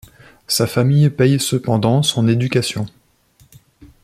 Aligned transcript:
Sa 0.47 0.65
famille 0.65 1.11
paye 1.11 1.39
cependant 1.39 2.01
son 2.01 2.27
éducation. 2.27 2.87